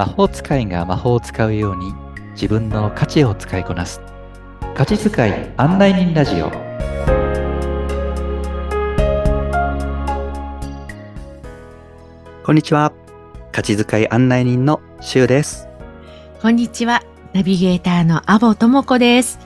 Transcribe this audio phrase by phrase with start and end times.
[0.00, 1.92] 魔法使いが魔法を使うように
[2.32, 4.00] 自分の価値を使いこなす
[4.74, 6.50] 価値使い案内人ラジオ
[12.42, 12.94] こんにちは
[13.52, 15.68] 価値使い案内人のしゅうです
[16.40, 17.02] こんにちは。
[17.34, 19.38] ナビゲーターのアボともこです。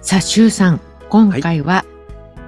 [0.00, 0.80] さあ、シュウさん、
[1.10, 1.84] 今回は、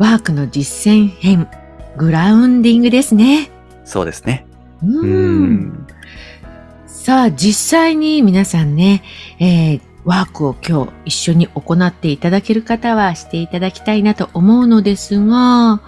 [0.01, 1.49] ワークの実践編、
[1.97, 3.49] グラウンディングですね。
[3.85, 4.45] そうですね
[4.83, 5.01] うー。
[5.03, 5.84] うん
[7.05, 9.03] さあ、実際に皆さんね、
[9.39, 15.81] えーワークを今日一緒に行っていただける方はしていただきたいなと思うのですが、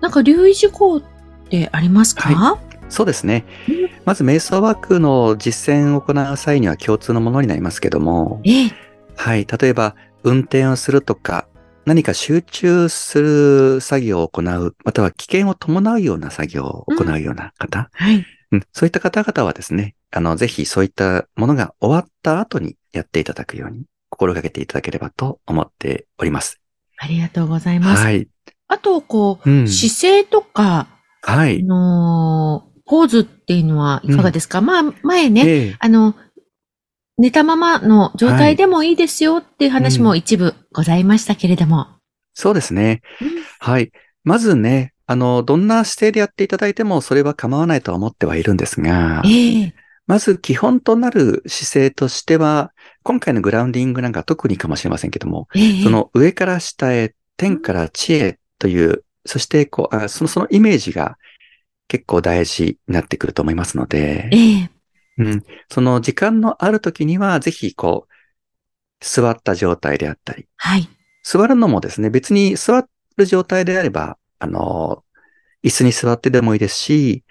[0.00, 1.02] なんか留意事項っ
[1.50, 3.44] てありますか、はそうですね。
[3.68, 3.90] うん。
[4.04, 8.40] まず瞑想ワークの実践を行う際には共通のものになりますけども。
[8.44, 8.70] ええ。
[9.16, 9.46] はい。
[9.46, 11.46] 例えば、運転をするとか、
[11.86, 18.24] 何か集中する作業を行う、または危険を伴うような作業を行うような方、はい。
[18.54, 26.60] うんそういった方々はですね、あの、ぜひそういったものが終わった後にやっていただくように心がけていただければと思っております。
[26.98, 28.02] ありがとうございます。
[28.02, 28.28] はい。
[28.68, 30.88] あと、こう、うん姿勢とか、
[31.22, 31.62] あはい。
[31.62, 36.14] のーポーズっていうのはいかがですか、まあ、前ね、ええあの、
[37.16, 41.86] 寝たままの状態でもいいですよっていう話も一部ございましたけれども。
[42.34, 43.02] そうですね。
[43.60, 43.92] はい。
[44.24, 49.74] まずね、あの、どんな姿勢でやっていただいてもそれは構わないとは思ってはいるんですが、ええ。
[50.06, 55.82] まず基本となる姿勢としては、今回のグラウンディングなんか特にかもしれませんけども、ええ。
[55.82, 61.16] その上から下へ、天から地へという、そしてこうあその、そのイメージが
[61.88, 64.70] 結構大事になってくると思いますので、ええ。
[65.16, 68.14] うん、その時間のある時には、ぜひこう、
[69.00, 70.88] 座った状態であったり、はい。
[71.22, 75.04] 座るのもですね、別に座る状態であれば、あの、
[75.64, 77.24] 椅子に座ってでもいいですし、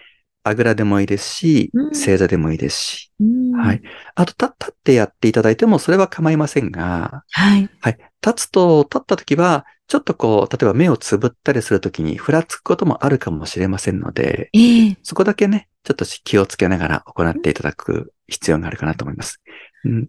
[0.44, 3.82] あぐらでもいいですしう、ん正座でもいいですし、うんはい。
[4.16, 7.70] あと、立立ってやっていただいてもそれは構いませんが、はい。
[7.80, 7.98] はい。
[8.26, 19.42] 立つと、立った時は、ちょっとこう、例えば目をつぶったりするときにふらつくこともあるかもしれませんので、ええそこだけね、ちょっと気をつけながら行っていただく必要があるかなと思います。
[19.86, 20.08] うん、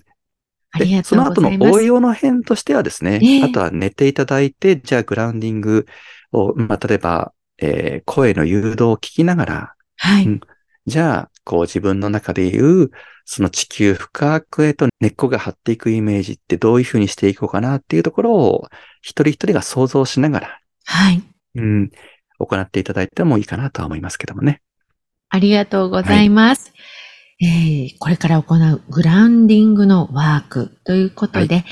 [0.79, 1.51] で、その後の。
[1.71, 5.87] 応用の辺としてはですね、ええあとは寝ていただいて、じゃあグラウンディング
[6.33, 10.27] を、まあ、例えば、えー声の誘導を聞きながら、はい。
[10.27, 10.41] うん
[10.87, 12.91] じゃあ、こう自分の中で言う、
[13.25, 18.69] その地球深くへと根っこが張っていくイメージってどういうふうにしていこうかなっていうところを、
[19.01, 21.23] 一人一人が想像しながら、はい。
[21.55, 21.91] うん、
[22.39, 24.61] 行っていただいてもいいかなとは思いますけどもね。
[25.31, 26.73] ありがとうございます。
[27.41, 31.65] えーこれから行うグラウンディングのワークということで、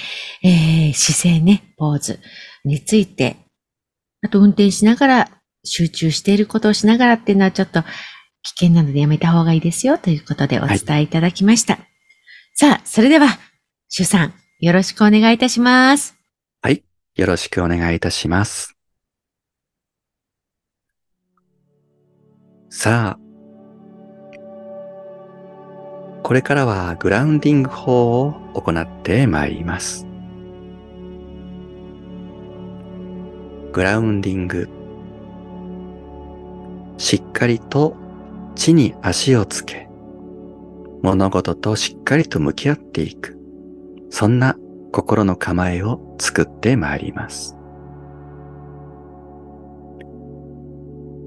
[0.42, 2.20] えー姿勢ね、ポーズ
[2.64, 3.36] について、
[4.22, 5.30] あと運転しながら
[5.64, 7.82] 集中していることをしながらっていうのはちょっと
[8.42, 11.78] 危険なのでやめた方がいいですよということでお伝えいただきました。
[12.54, 13.28] さあ、それでは、
[13.88, 16.16] シュさん、よろしくお願いいたします。
[17.14, 18.76] よろしくお願いいたします。
[22.70, 23.21] さあ、
[26.32, 30.06] これからはグラウンディング法を行ってまいります。
[33.70, 34.66] グラウンディング。
[36.96, 37.98] しっかりと
[38.54, 39.90] 地に足をつけ、
[41.02, 43.36] 物事としっかりと向き合っていく。
[44.08, 44.56] そんな
[44.90, 47.58] 心の構えを作ってまいります。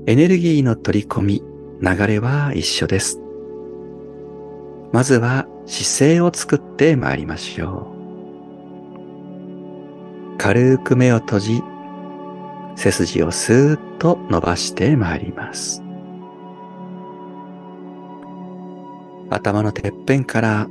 [0.08, 1.44] エネルギーの取り込み、
[1.80, 3.22] 流れは一緒です。
[4.96, 7.92] まずは姿勢を作ってまいりましょ
[10.34, 10.38] う。
[10.38, 11.62] 軽く目を閉じ、
[12.78, 15.84] 背筋をスーッと伸ばしてまいります。
[19.30, 20.70] 頭のてっぺんから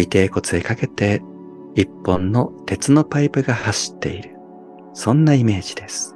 [0.00, 1.20] 尾低骨へかけて
[1.74, 4.36] 一本の鉄のパイプが走っている。
[4.94, 6.14] そんなイメージです。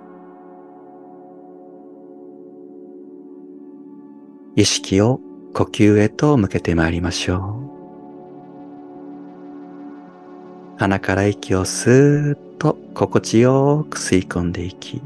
[4.54, 5.18] 意識を
[5.54, 7.72] 呼吸へと向けてまいりましょう。
[10.78, 15.02] 鼻から息をスーッと心地よく吸い込んでいき、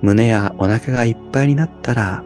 [0.00, 2.24] 胸やお腹がいっぱいになったら、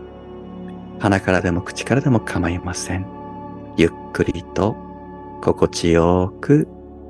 [1.01, 3.05] 鼻からでも口からでも構いません。
[3.77, 4.77] ゆっくりと
[5.43, 6.69] 心地よく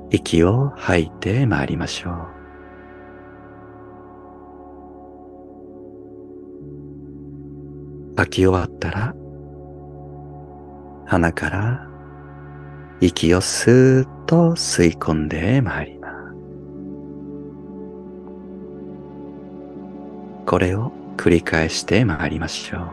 [0.09, 2.36] 息を吐いてまいりましょう。
[8.17, 9.13] 吐き終わったら、
[11.05, 11.87] 鼻から
[12.99, 16.17] 息をスーッと吸い込んでまいります。
[20.47, 22.87] これを繰り返してまいりましょう。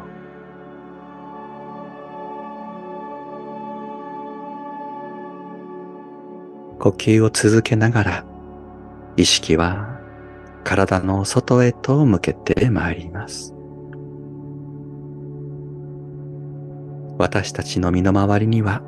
[6.81, 8.25] 呼吸を続けながら
[9.17, 9.99] 意識は
[10.65, 13.54] 体の外へと向けてまいります。
[17.19, 18.82] 私たちの身の回りには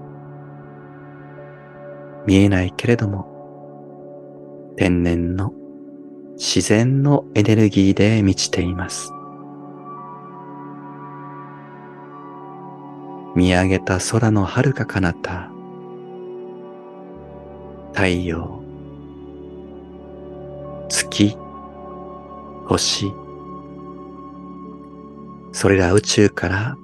[2.26, 5.52] 見えないけれども天然の
[6.36, 9.10] 自然のエネルギーで満ちています。
[13.34, 15.50] 見上げた空の遥か彼方、
[17.92, 18.62] 太陽、
[20.88, 21.36] 月、
[22.66, 23.12] 星、
[25.52, 26.78] それら宇宙から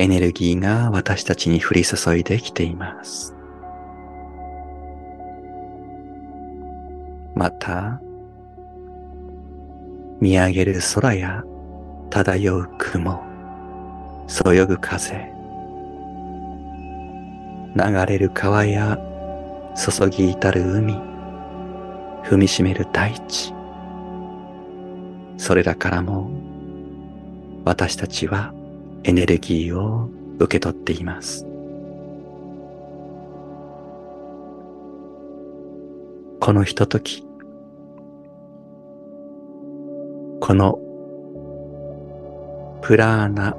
[0.00, 3.34] エネルギーが私たちに降り注いできています。
[7.34, 8.00] また、
[10.18, 11.44] 見上げる空や
[12.08, 13.22] 漂う雲、
[14.26, 15.30] そよぐ風、
[17.76, 18.98] 流れる川や
[19.76, 20.94] 注ぎ至る海、
[22.24, 23.52] 踏みしめる大地、
[25.36, 26.30] それらからも
[27.66, 28.54] 私たちは
[29.04, 30.08] エネルギーを
[30.38, 31.46] 受け取っています。
[36.40, 37.22] このひととき、
[40.40, 40.78] この
[42.82, 43.56] プラーナ、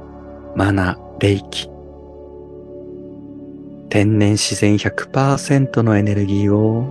[0.56, 1.70] マナ、霊気、
[3.90, 6.86] 天然自然100%のエネルギーを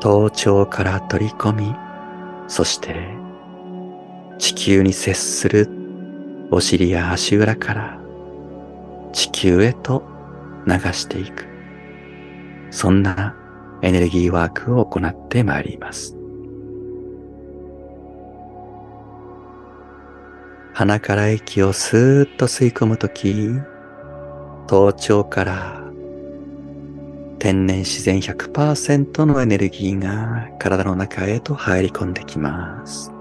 [0.00, 1.74] 頭頂から取り込み、
[2.48, 2.96] そして
[4.38, 5.77] 地球に接する
[6.50, 8.00] お尻や足裏から
[9.12, 10.02] 地球へと
[10.66, 11.46] 流していく。
[12.70, 13.36] そんな
[13.82, 16.16] エネルギーワークを行ってまいります。
[20.72, 23.50] 鼻から息をスーッと吸い込むとき、
[24.68, 25.82] 頭頂から
[27.38, 33.17] 天然自然100%のエネルギーが体の中へと入り込んできます。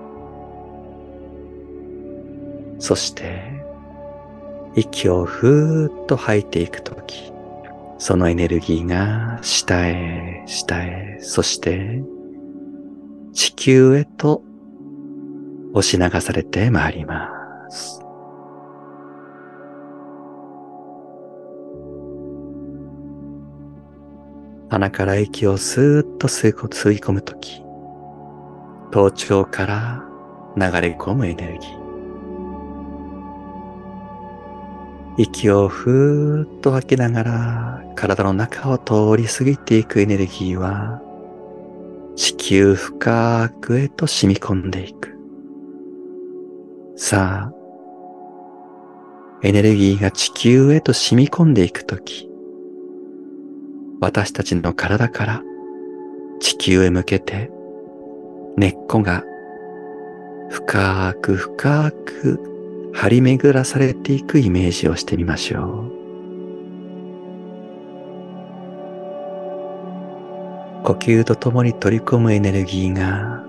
[2.80, 3.42] そして、
[4.76, 7.32] 息をふーっと吐いていくとき、
[7.98, 12.04] そのエネルギーが下へ、下へ、そして
[13.34, 14.44] 地球へと
[15.74, 17.30] 押し流されてまいりま
[17.70, 18.02] す。
[24.70, 27.64] 鼻から息をスーッと吸い込むとき、
[28.92, 30.04] 頭頂から
[30.56, 31.87] 流れ込むエネルギー。
[35.18, 41.02] 息をふーっと吐きながら体の中を通り過ぎていくエネルギーは
[42.16, 45.16] 地球深くへと染み込んでいく。
[46.96, 47.54] さあ、
[49.44, 52.28] エネルギーが地球へと染み込んでいくとき、
[54.00, 55.44] 私たちの体から
[56.40, 57.52] 地球へ向けて
[58.56, 59.24] 根っこが
[60.50, 62.57] 深く深く
[62.94, 65.98] 張り巡らされていくイメージをしてみましょう。
[70.84, 73.44] 呼吸とともに取り込むエネルギーが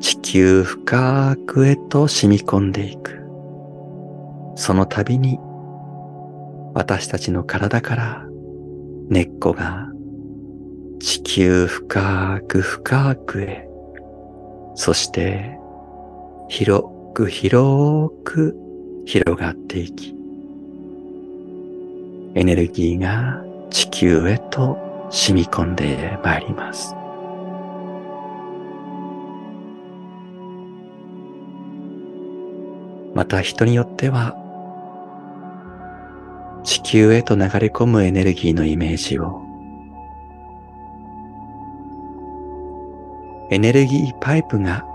[0.00, 3.20] 地球深くへと染み込んでいく。
[4.54, 5.38] その度に
[6.74, 8.26] 私たちの体から
[9.08, 9.88] 根っこが
[11.00, 13.68] 地球深く深くへ、
[14.76, 15.58] そして
[16.48, 18.56] 広く広く
[19.06, 20.14] 広がっていき、
[22.34, 24.78] エネルギーが地球へと
[25.10, 26.94] 染み込んでまいります。
[33.14, 34.36] また人によっては
[36.64, 39.42] 地球へと流れ込むエネルギーのイメージを
[43.50, 44.86] エネルギーパイプが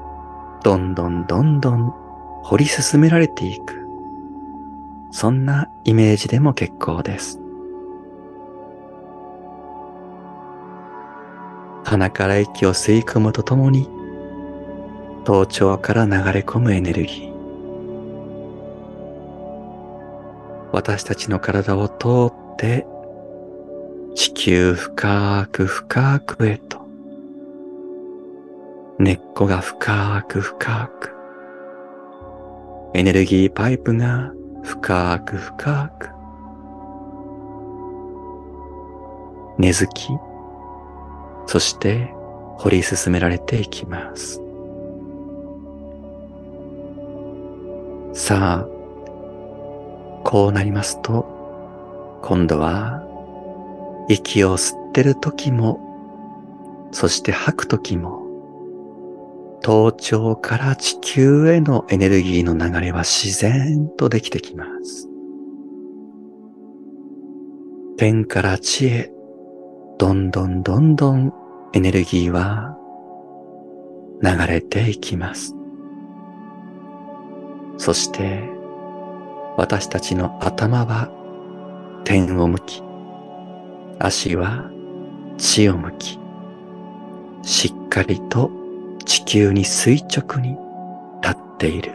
[0.64, 2.05] どんどんどんどん
[2.48, 3.88] 掘り進められていく。
[5.10, 7.40] そんなイメージでも結構です。
[11.84, 13.90] 鼻から息を吸い込むとともに、
[15.24, 17.36] 頭頂から流れ込むエネルギー。
[20.72, 21.96] 私たちの体を通
[22.28, 22.86] って、
[24.14, 26.78] 地球深く深くへと、
[29.00, 31.15] 根っこが深く深く、
[32.96, 34.32] エネルギーパイプが
[34.64, 36.10] 深く深く
[39.58, 40.08] 根付き、
[41.46, 42.14] そして
[42.58, 44.42] 掘り進められていきます。
[48.14, 48.68] さあ、
[50.24, 53.04] こうなりますと、今度は
[54.08, 55.82] 息を吸ってる時も、
[56.94, 58.25] そして吐く時も、
[59.66, 65.10] 頭頂から地球へのエネルギーの流れは自然とできてきます。
[67.98, 69.12] 天から地へ、
[69.98, 71.34] どんどんどんどん
[71.74, 72.78] エネルギーは
[74.22, 75.56] 流れていきます。
[77.78, 78.48] そして
[79.58, 81.10] 私たちの頭は
[82.04, 82.84] 天を向き、
[83.98, 84.70] 足は
[85.40, 86.20] 地を向き、
[87.42, 88.65] しっかりと
[89.06, 90.58] 地球に垂直に
[91.22, 91.94] 立っている、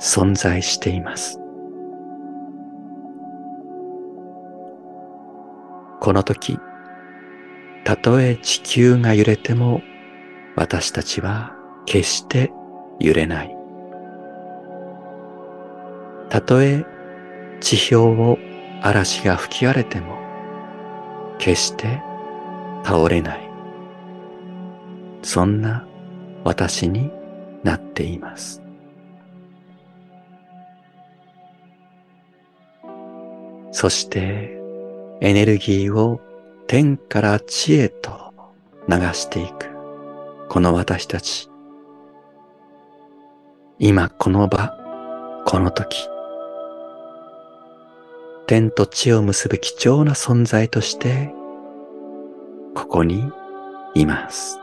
[0.00, 1.38] 存在しています。
[6.00, 6.58] この時、
[7.84, 9.82] たとえ地球が揺れても
[10.56, 11.52] 私たちは
[11.86, 12.52] 決して
[13.00, 13.56] 揺れない。
[16.28, 16.84] たとえ
[17.60, 18.38] 地表を
[18.82, 20.18] 嵐が吹き荒れても
[21.38, 22.00] 決して
[22.84, 23.49] 倒れない。
[25.22, 25.86] そんな
[26.44, 27.10] 私に
[27.62, 28.62] なっています。
[33.72, 34.58] そして
[35.20, 36.20] エネルギーを
[36.66, 38.32] 天から地へと
[38.88, 39.68] 流していく。
[40.48, 41.48] この私たち。
[43.78, 44.76] 今この場、
[45.46, 46.08] この時。
[48.46, 51.32] 天と地を結ぶ貴重な存在として、
[52.74, 53.30] ここに
[53.94, 54.58] います。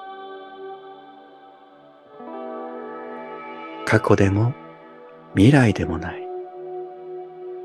[3.87, 4.53] 過去でも
[5.33, 6.21] 未来でもない。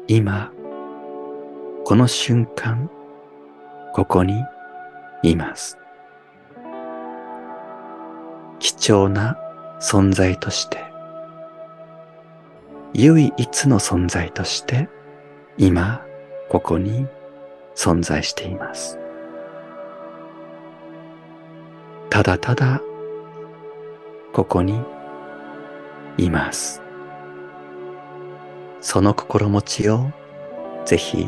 [0.07, 0.53] 今、
[1.85, 2.89] この瞬間、
[3.93, 4.41] ここに
[5.25, 5.79] います。
[8.61, 9.37] 貴重な
[9.81, 10.79] 存在として、
[12.93, 14.89] 唯一の存在として、
[15.59, 16.07] 今、
[16.49, 17.09] ここに
[17.75, 18.97] 存在しています。
[22.11, 22.81] ただただ、
[24.33, 24.81] ここに
[26.19, 26.83] います。
[28.81, 30.11] その心持ちを
[30.85, 31.27] ぜひ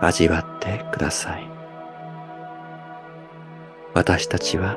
[0.00, 1.48] 味わってください。
[3.94, 4.76] 私たちは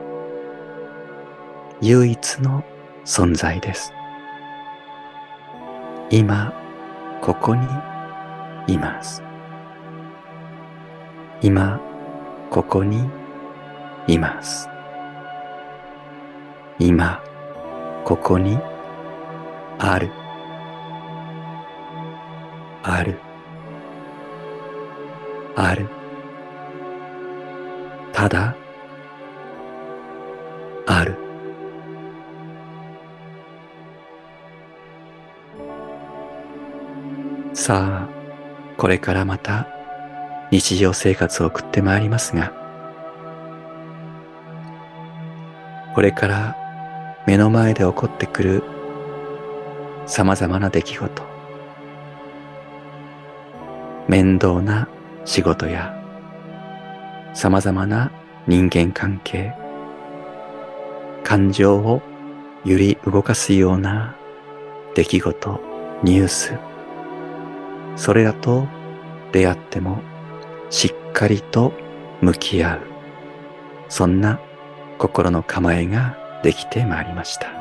[1.81, 2.63] 唯一の
[3.05, 3.91] 存在です。
[6.09, 6.53] 今、
[7.21, 7.67] ここに
[8.67, 9.23] います。
[11.41, 11.79] 今、
[12.49, 13.09] ここに
[14.07, 14.69] います。
[16.77, 17.21] 今、
[18.03, 18.59] ここに
[19.83, 20.11] ある。
[22.83, 23.19] ある。
[25.55, 25.89] ある。
[28.13, 28.55] ただ、
[30.85, 31.17] ある。
[37.53, 38.09] さあ、
[38.77, 39.67] これからまた
[40.51, 42.53] 日常生活を送ってまいりますが、
[45.95, 46.55] これから
[47.25, 48.70] 目の前で起こってくる
[50.05, 51.23] 様々な出来事、
[54.07, 54.87] 面倒な
[55.25, 55.95] 仕事や
[57.33, 58.11] 様々な
[58.47, 59.53] 人間関係、
[61.23, 62.01] 感情を
[62.65, 64.15] 揺り動かすような
[64.95, 65.59] 出来事、
[66.03, 66.53] ニュース、
[67.95, 68.67] それらと
[69.31, 69.99] 出会っても
[70.69, 71.71] しっかりと
[72.21, 72.81] 向き合う、
[73.87, 74.39] そんな
[74.97, 77.60] 心の構えができてまいりました。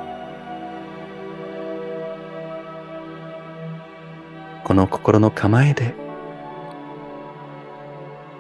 [4.70, 5.96] この心の構えで、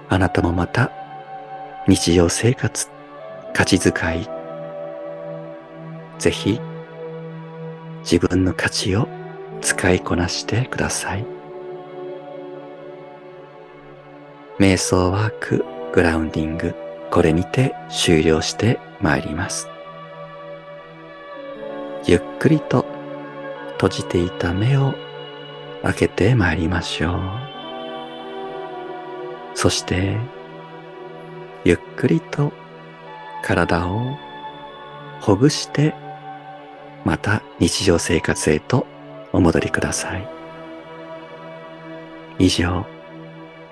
[0.08, 0.92] あなたもまた
[1.88, 2.86] 日常生活、
[3.52, 4.28] 価値遣い、
[6.20, 6.60] ぜひ
[8.02, 9.08] 自分の価値を
[9.60, 11.26] 使いこなしてください。
[14.60, 16.76] 瞑想ワークグラウンディング、
[17.10, 19.66] これにて終了してまいります。
[22.06, 22.86] ゆっくりと
[23.72, 24.94] 閉じていた目を
[25.82, 27.20] 開けてまいりましょう。
[29.54, 30.18] そして、
[31.64, 32.52] ゆっくりと
[33.42, 34.16] 体を
[35.20, 35.94] ほぐして、
[37.04, 38.86] また日常生活へと
[39.32, 40.28] お戻りください。
[42.38, 42.86] 以上、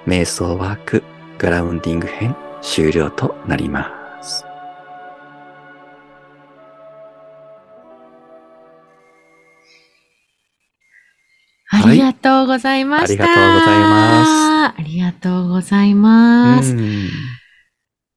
[0.07, 1.03] 瞑想ワーク
[1.39, 3.98] グラウンディング編終了となります。
[11.71, 13.27] ありがとうございました。
[13.27, 14.31] はい、ありがとうございます。
[14.79, 16.77] ありがとうございます。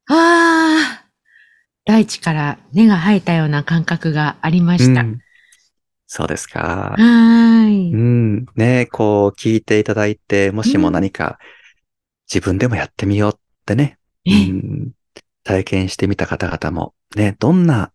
[0.08, 1.04] ああ、
[1.84, 5.02] 大地から根が生えたような感覚がありました。
[5.02, 5.18] うん、
[6.06, 6.94] そうですか。
[6.96, 7.92] はい。
[7.92, 8.46] うん。
[8.56, 11.38] ねこう聞いていただいて、もしも何か
[12.32, 14.92] 自分でもやってみようっってね、うええん、
[15.44, 17.92] 体験してみた方々も、ね、どんな、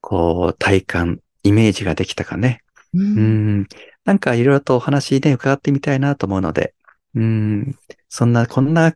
[0.00, 2.60] こう、体感、イメージができたかね。
[2.94, 3.66] ううんん、
[4.04, 6.74] なんかいろいろとお話ね、伺ってみたいなと思うので、
[7.14, 7.76] うん、
[8.08, 8.94] そんな、こんな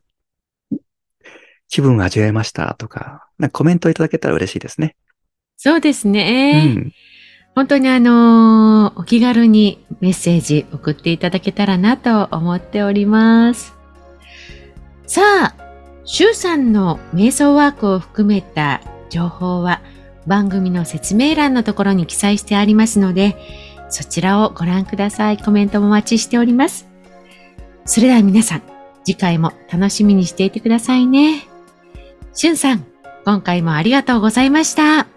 [1.67, 4.95] 気分を味わいましたとか、なんかコメントいただけたら嬉しいですね。
[5.57, 6.73] そうですうね。
[6.73, 6.93] ん、
[7.55, 13.73] 本当にあのーお気軽にメッセージ送っていただけたらなと思っております。
[15.05, 15.55] さあ、
[16.05, 19.81] シュウさんの瞑想ワークを含めた情報は
[20.27, 23.35] 番組の説明欄のところに記載してありますので、
[23.89, 25.37] そちらをご覧ください。
[25.37, 26.87] コメントもお待ちしております。
[27.85, 28.61] それでは皆さん、
[29.03, 31.47] 次回も楽しみにしていてくださいね。
[32.33, 32.85] しゅんさん、
[33.25, 35.07] 今回もありがとうございました。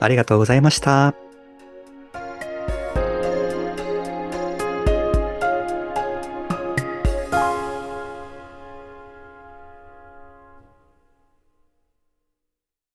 [0.00, 1.27] ありがとうございました。